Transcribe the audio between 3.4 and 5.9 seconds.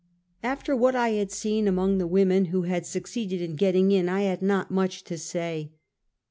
getting in, I had not much to say.